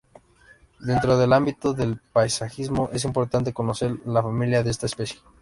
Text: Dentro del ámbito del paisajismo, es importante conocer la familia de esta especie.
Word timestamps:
Dentro 0.79 1.15
del 1.15 1.31
ámbito 1.31 1.73
del 1.75 1.99
paisajismo, 1.99 2.89
es 2.91 3.05
importante 3.05 3.53
conocer 3.53 3.99
la 4.07 4.23
familia 4.23 4.63
de 4.63 4.71
esta 4.71 4.87
especie. 4.87 5.19